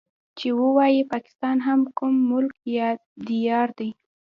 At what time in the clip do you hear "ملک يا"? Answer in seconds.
2.31-2.89